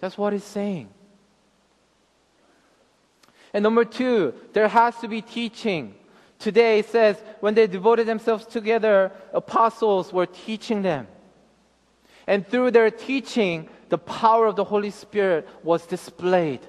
[0.00, 0.88] That's what he's saying.
[3.52, 5.94] And number two, there has to be teaching.
[6.38, 11.06] Today it says, when they devoted themselves together, apostles were teaching them.
[12.26, 16.60] And through their teaching, the power of the Holy Spirit was displayed.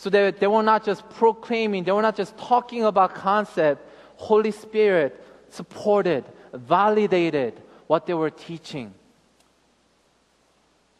[0.00, 3.86] So they, were not just proclaiming, they were not just talking about concept.
[4.16, 8.94] Holy Spirit supported, validated what they were teaching.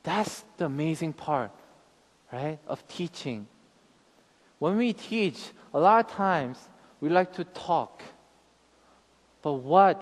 [0.02, 1.50] That's the amazing part,
[2.30, 3.46] right, of teaching.
[4.58, 6.58] When we teach, a lot of times
[7.00, 8.02] we like to talk.
[9.40, 9.96] But what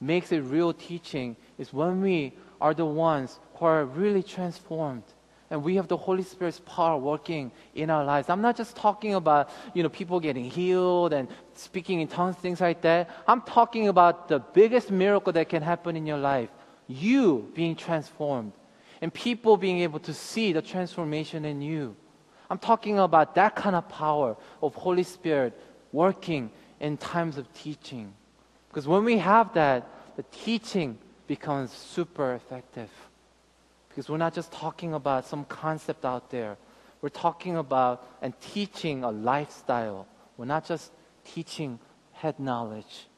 [0.00, 5.02] makes it real teaching is when we are the ones who are really transformed
[5.50, 8.30] and we have the Holy Spirit's power working in our lives.
[8.30, 12.60] I'm not just talking about, you know, people getting healed and speaking in tongues, things
[12.60, 13.10] like that.
[13.26, 16.50] I'm talking about the biggest miracle that can happen in your life.
[16.86, 18.52] You being transformed
[19.00, 21.96] and people being able to see the transformation in you.
[22.48, 25.60] I'm talking about that kind of power of Holy Spirit
[25.92, 28.12] working in times of teaching.
[28.68, 32.90] Because when we have that, the teaching becomes super effective.
[34.00, 36.56] Because we're not just talking about some concept out there.
[37.02, 40.06] We're talking about and teaching a lifestyle.
[40.38, 40.90] We're not just
[41.22, 41.78] teaching
[42.12, 43.08] head knowledge.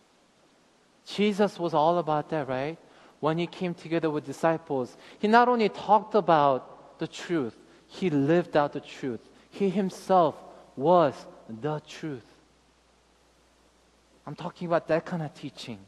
[1.06, 2.78] Jesus was all about that, right?
[3.20, 7.54] When he came together with disciples, he not only talked about the truth,
[7.86, 9.20] he lived out the truth.
[9.50, 10.34] He himself
[10.74, 11.14] was
[11.48, 12.26] the truth.
[14.26, 15.78] I'm talking about that kind of teaching.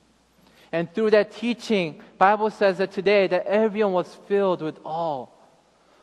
[0.74, 5.28] And through that teaching, Bible says that today that everyone was filled with awe.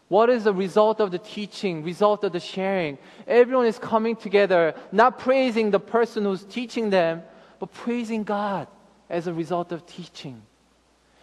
[0.07, 2.97] What is the result of the teaching, result of the sharing?
[3.27, 7.21] Everyone is coming together, not praising the person who's teaching them,
[7.59, 8.69] but praising God
[9.09, 10.41] as a result of teaching.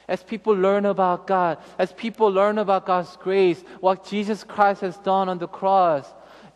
[0.08, 4.98] As people learn about God, as people learn about God's grace, what Jesus Christ has
[4.98, 6.04] done on the cross,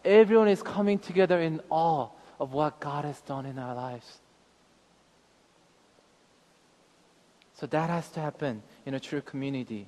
[0.05, 4.22] everyone is coming together in awe of what God has done in our lives.
[7.63, 9.87] So that has to happen in a true community.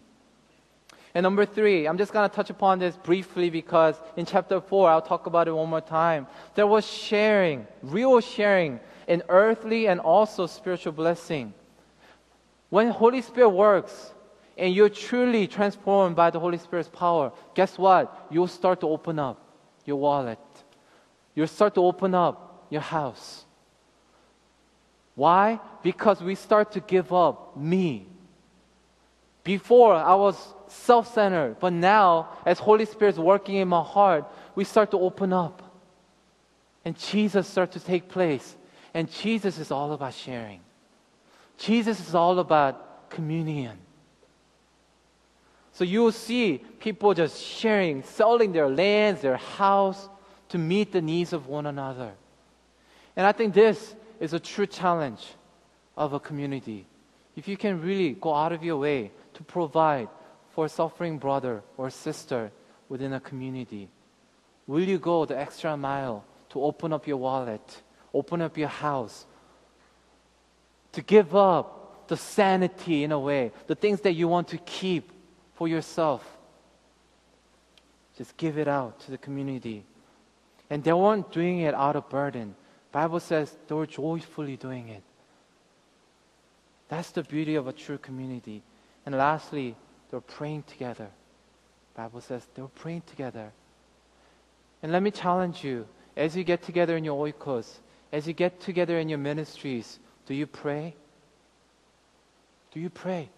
[1.13, 4.89] And number three, I'm just going to touch upon this briefly because in chapter four,
[4.89, 6.29] I'll talk about it one more time.
[6.55, 11.53] There was sharing, real sharing in earthly and also spiritual blessing.
[12.71, 14.15] When Holy Spirit works
[14.57, 18.29] and you're truly transformed by the Holy Spirit's power, guess what?
[18.31, 19.41] You'll start to open up
[19.85, 20.39] your wallet.
[21.35, 23.44] You'll start to open up your house.
[25.15, 25.61] Why?
[25.83, 28.07] Because we start to give up me.
[29.45, 30.37] Before I was
[30.69, 35.33] self centered, but now, as Holy Spirit's working in my heart, we start to open
[35.33, 35.63] up.
[36.85, 38.57] And Jesus starts to take place.
[38.93, 40.61] And Jesus is all about sharing.
[41.59, 43.79] Jesus is all about communion.
[45.73, 50.09] So you will see people just sharing, selling their lands, their house
[50.51, 52.13] to meet the needs of one another.
[53.17, 55.25] And I think this is a true challenge
[55.97, 56.87] of a community.
[57.37, 60.09] If you can really go out of your way to provide
[60.51, 62.53] for a suffering brother or sister
[62.89, 63.89] within a community,
[64.67, 69.27] will you go the extra mile to open up your wallet, open up your house,
[70.93, 75.11] to give up the sanity in a way, the things that you want to keep
[75.55, 76.35] for yourself?
[78.17, 79.85] just give it out to the community.
[80.71, 82.55] And they weren't doing it out of burden.
[82.95, 85.03] Bible says they were joyfully doing it.
[86.89, 88.63] That's the beauty of a true community.
[89.05, 89.75] And lastly,
[90.09, 91.09] they were praying together.
[91.97, 93.51] Bible says they were praying together.
[94.81, 97.69] And let me challenge you, as you get together in your oikos,
[98.13, 100.95] as you get together in your ministries, do you pray?
[102.71, 103.29] Do you pray?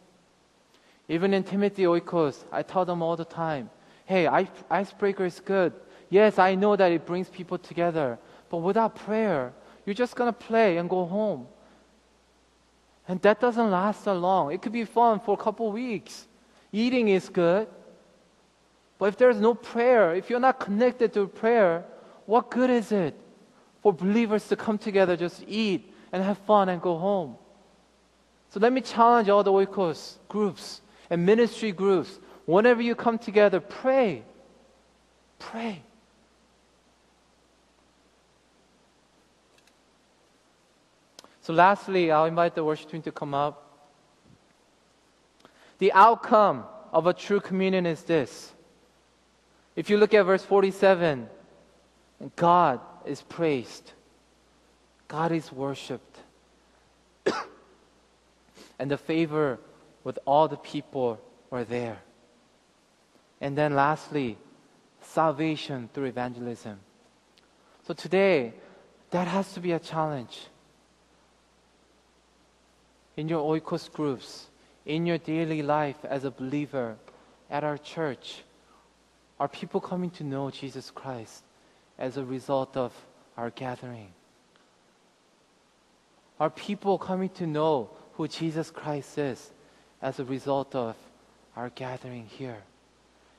[1.09, 3.70] Even in Timothy Oikos, I tell them all the time,
[4.04, 4.26] hey,
[4.68, 5.72] icebreaker is good.
[6.11, 8.18] Yes, I know that it brings people together.
[8.49, 9.53] But without prayer,
[9.84, 11.47] you're just going to play and go home.
[13.09, 14.53] And that doesn't last that long.
[14.53, 16.26] It could be fun for a couple weeks.
[16.72, 17.68] Eating is good.
[18.99, 21.84] But if there's no prayer, if you're not connected to prayer,
[22.24, 23.14] what good is it
[23.82, 27.36] for believers to come together, just eat and have fun and go home?
[28.51, 30.80] So let me challenge all the Oikos groups
[31.11, 32.18] and ministry groups.
[32.47, 34.22] Whenever you come together, pray.
[35.38, 35.82] Pray.
[41.47, 43.62] So, lastly, I'll invite the worship team to come up.
[45.78, 48.53] The outcome of a true communion is this.
[49.76, 51.28] If you look at verse 47,
[52.34, 53.92] God is praised,
[55.07, 56.18] God is worshiped,
[58.80, 59.61] and the favor
[60.03, 61.20] with all the people
[61.53, 61.99] are there.
[63.40, 64.36] And then, lastly,
[65.01, 66.80] salvation through evangelism.
[67.86, 68.53] So, today,
[69.11, 70.49] that has to be a challenge
[73.16, 74.46] in your oikos groups,
[74.84, 76.96] in your daily life as a believer,
[77.50, 78.42] at our church,
[79.38, 81.42] are people coming to know Jesus Christ
[81.98, 82.92] as a result of
[83.36, 84.08] our gathering?
[86.38, 89.50] Are people coming to know who Jesus Christ is
[90.02, 90.96] as a result of
[91.54, 92.62] our gathering here?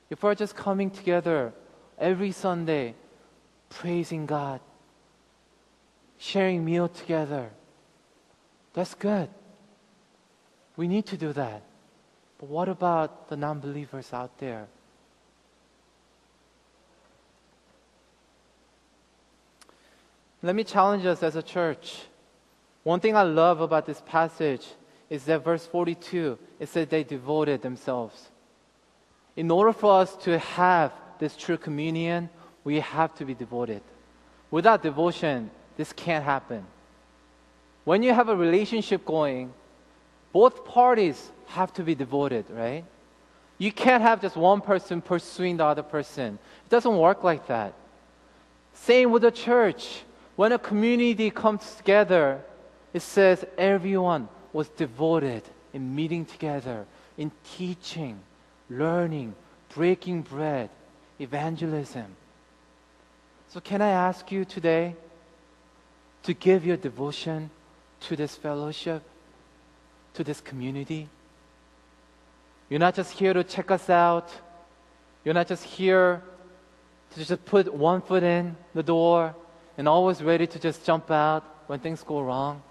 [0.09, 1.53] If we're just coming together
[1.99, 2.95] every Sunday,
[3.69, 4.61] praising God,
[6.17, 7.49] sharing meal together,
[8.73, 9.29] that's good.
[10.77, 11.63] We need to do that.
[12.39, 14.67] But what about the non believers out there?
[20.43, 22.03] Let me challenge us as a church.
[22.83, 24.65] One thing I love about this passage
[25.09, 28.29] is that verse 42, it says they devoted themselves.
[29.35, 32.29] In order for us to have this true communion,
[32.63, 33.81] we have to be devoted.
[34.51, 36.65] Without devotion, this can't happen.
[37.83, 39.53] When you have a relationship going,
[40.37, 42.85] both parties have to be devoted, right?
[43.57, 46.37] You can't have just one person pursuing the other person.
[46.65, 47.73] It doesn't work like that.
[48.75, 50.03] Same with the church.
[50.35, 52.39] When a community comes together,
[52.93, 55.41] it says everyone was devoted
[55.73, 56.85] in meeting together,
[57.17, 58.19] in teaching,
[58.69, 59.33] learning,
[59.73, 60.69] breaking bread,
[61.19, 62.15] evangelism.
[63.49, 64.95] So, can I ask you today
[66.21, 67.49] to give your devotion
[68.01, 69.01] to this fellowship?
[70.17, 71.07] To this community.
[72.69, 74.29] You're not just here to check us out.
[75.23, 76.21] You're not just here
[77.11, 79.35] to just put one foot in the door
[79.77, 82.61] and always ready to just jump out when things go wrong.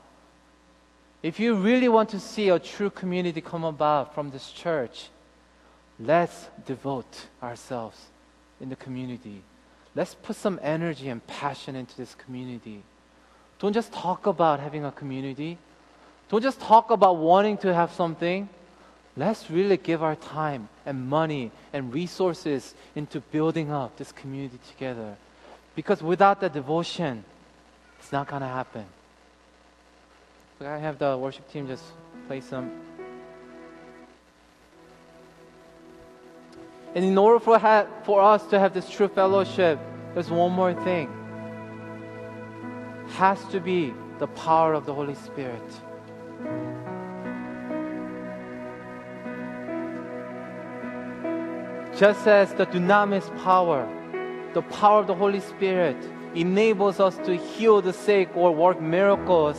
[1.23, 5.09] If you really want to see a true community come about from this church,
[5.99, 7.99] let's devote ourselves
[8.61, 9.43] in the community.
[9.95, 12.83] Let's put some energy and passion into this community.
[13.61, 15.59] Don't just talk about having a community.
[16.29, 18.49] Don't just talk about wanting to have something.
[19.17, 25.17] Let's really give our time and money and resources into building up this community together.
[25.75, 27.25] Because without that devotion,
[27.99, 28.85] it's not going to happen.
[30.59, 31.85] So I have the worship team just
[32.27, 32.71] play some.
[36.95, 39.79] And in order for, ha- for us to have this true fellowship,
[40.15, 41.11] there's one more thing.
[43.11, 45.63] Has to be the power of the Holy Spirit.
[51.99, 53.89] Just as the dunamis power,
[54.53, 55.97] the power of the Holy Spirit,
[56.35, 59.57] enables us to heal the sick or work miracles,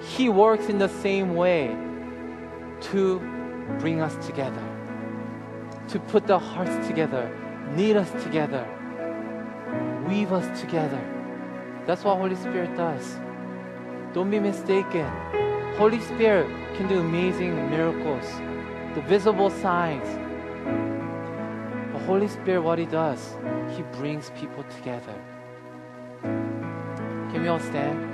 [0.00, 1.76] He works in the same way
[2.92, 3.18] to
[3.80, 4.62] bring us together,
[5.88, 7.28] to put the hearts together,
[7.74, 8.64] knit us together,
[10.06, 11.00] weave us together.
[11.84, 13.18] That's what Holy Spirit does.
[14.14, 15.10] Don't be mistaken.
[15.78, 16.46] Holy Spirit
[16.76, 18.26] can do amazing miracles,
[18.94, 20.06] the visible signs.
[21.94, 23.36] The Holy Spirit, what He does,
[23.74, 25.14] He brings people together.
[26.22, 28.12] Can we all stand?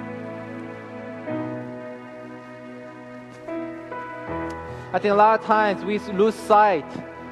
[4.93, 6.87] I think a lot of times we lose sight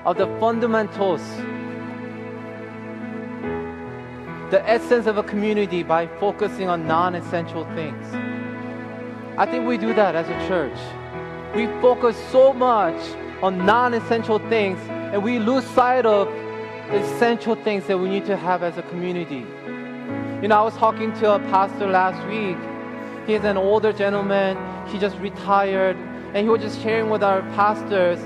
[0.04, 1.22] of the fundamentals,
[4.50, 8.04] the essence of a community by focusing on non essential things.
[9.38, 10.78] I think we do that as a church.
[11.54, 12.96] We focus so much
[13.42, 16.28] on non essential things and we lose sight of
[16.90, 19.44] essential things that we need to have as a community.
[20.40, 22.56] You know, I was talking to a pastor last week.
[23.26, 24.56] He's an older gentleman,
[24.86, 25.96] he just retired,
[26.32, 28.20] and he was just sharing with our pastors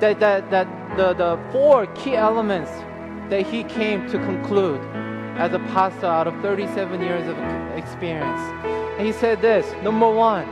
[0.00, 2.70] that, that, that the, the four key elements
[3.30, 4.80] that he came to conclude
[5.36, 7.38] as a pastor out of 37 years of
[7.78, 8.79] experience.
[9.00, 10.46] And he said this number one,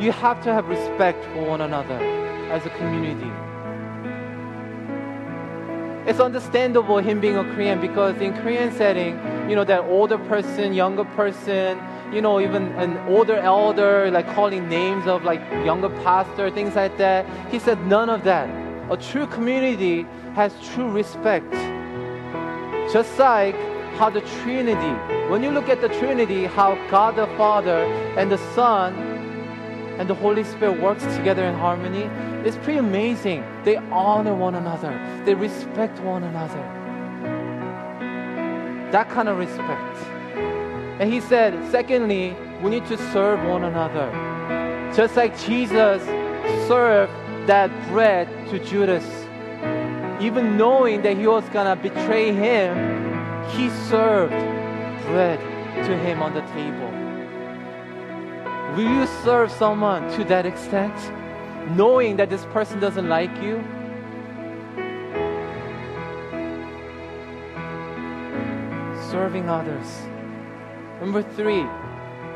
[0.00, 1.98] you have to have respect for one another
[2.52, 3.28] as a community.
[6.08, 9.18] It's understandable him being a Korean because in Korean setting,
[9.50, 14.68] you know, that older person, younger person, you know, even an older elder, like calling
[14.68, 17.26] names of like younger pastor, things like that.
[17.50, 18.48] He said none of that.
[18.92, 20.06] A true community
[20.36, 21.52] has true respect.
[22.92, 23.56] Just like
[23.96, 24.94] how the Trinity,
[25.30, 27.84] when you look at the Trinity, how God the Father
[28.16, 28.94] and the Son
[29.98, 32.08] and the Holy Spirit works together in harmony,
[32.46, 33.44] it's pretty amazing.
[33.64, 34.92] They honor one another.
[35.24, 36.62] They respect one another.
[38.90, 39.96] That kind of respect.
[41.00, 44.10] And he said, secondly, we need to serve one another.
[44.94, 46.02] Just like Jesus
[46.68, 47.12] served
[47.46, 49.04] that bread to Judas.
[50.20, 52.92] Even knowing that he was going to betray him,
[53.50, 54.32] he served
[55.06, 55.40] bread
[55.86, 56.90] to him on the table.
[58.76, 60.94] Will you serve someone to that extent,
[61.76, 63.62] knowing that this person doesn't like you?
[69.10, 69.86] Serving others.
[71.00, 71.66] Number three,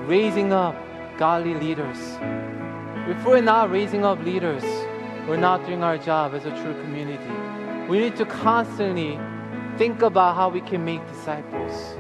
[0.06, 0.76] raising up
[1.18, 1.98] godly leaders.
[3.08, 4.64] If we're not raising up leaders,
[5.26, 7.32] we're not doing our job as a true community.
[7.88, 9.18] We need to constantly
[9.78, 11.96] think about how we can make disciples.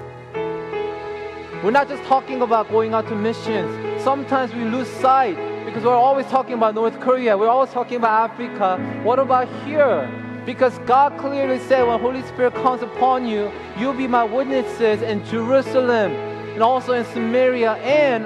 [1.62, 4.02] We're not just talking about going out to missions.
[4.02, 7.36] Sometimes we lose sight because we're always talking about North Korea.
[7.36, 8.78] We're always talking about Africa.
[9.02, 10.08] What about here?
[10.46, 15.24] Because God clearly said when Holy Spirit comes upon you, you'll be my witnesses in
[15.24, 18.24] Jerusalem and also in Samaria and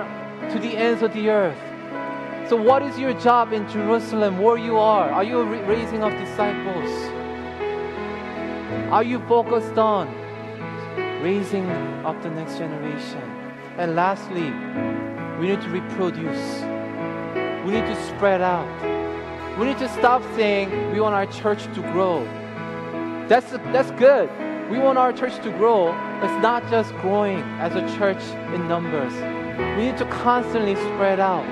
[0.53, 1.59] to the ends of the earth.
[2.49, 5.09] So, what is your job in Jerusalem, where you are?
[5.11, 7.20] Are you raising up disciples?
[8.91, 10.09] Are you focused on
[11.23, 11.69] raising
[12.05, 13.23] up the next generation?
[13.79, 14.51] And lastly,
[15.39, 16.61] we need to reproduce.
[17.65, 18.69] We need to spread out.
[19.59, 22.25] We need to stop saying we want our church to grow.
[23.29, 24.31] That's, that's good.
[24.71, 25.89] We want our church to grow.
[26.23, 28.23] It's not just growing as a church
[28.55, 29.13] in numbers.
[29.77, 31.47] We need to constantly spread out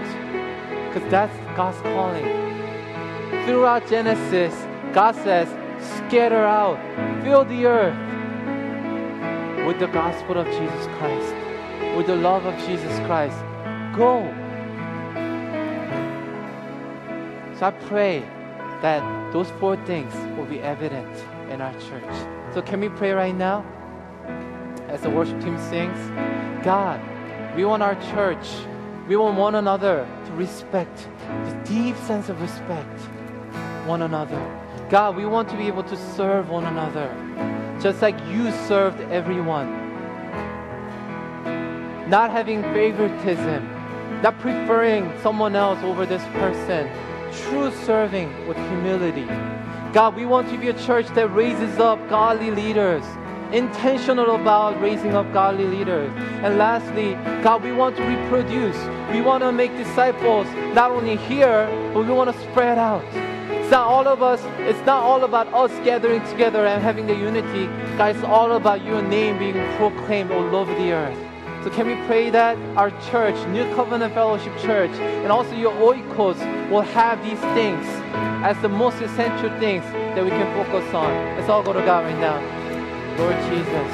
[0.89, 2.25] because that's God's calling.
[3.45, 4.55] Throughout Genesis,
[4.93, 5.49] God says,
[6.09, 6.79] scatter out,
[7.23, 7.95] fill the earth
[9.67, 11.35] with the gospel of Jesus Christ,
[11.99, 13.37] with the love of Jesus Christ.
[13.95, 14.25] Go.
[17.59, 18.21] So I pray
[18.81, 19.03] that
[19.35, 21.15] those four things will be evident
[21.51, 22.55] in our church.
[22.55, 23.67] So can we pray right now?
[24.89, 25.99] As the worship team sings,
[26.65, 27.03] God,
[27.55, 28.49] we want our church,
[29.07, 31.07] we want one another to respect,
[31.45, 32.99] the deep sense of respect
[33.87, 34.68] one another.
[34.91, 37.15] God, we want to be able to serve one another
[37.81, 39.71] just like you served everyone.
[42.09, 43.69] Not having favoritism,
[44.23, 46.91] not preferring someone else over this person.
[47.45, 49.27] True serving with humility.
[49.93, 53.05] God, we want to be a church that raises up godly leaders,
[53.53, 56.11] intentional about raising up godly leaders.
[56.43, 57.13] And lastly,
[57.45, 58.77] God, we want to reproduce.
[59.13, 63.05] We want to make disciples not only here, but we want to spread out.
[63.51, 67.15] It's not all of us, it's not all about us gathering together and having the
[67.15, 67.67] unity.
[67.97, 71.19] God, it's all about your name being proclaimed all over the earth.
[71.65, 76.39] So can we pray that our church, New Covenant Fellowship Church, and also your oikos
[76.71, 77.85] will have these things
[78.45, 79.85] as the most essential things
[80.15, 81.11] that we can focus on.
[81.37, 82.39] Let's all go to God right now.
[83.19, 83.87] Lord Jesus.